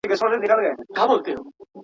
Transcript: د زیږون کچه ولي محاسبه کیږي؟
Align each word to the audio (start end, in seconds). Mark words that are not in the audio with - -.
د 0.03 0.03
زیږون 0.19 0.39
کچه 0.41 0.55
ولي 0.57 0.69
محاسبه 0.79 1.23
کیږي؟ 1.25 1.41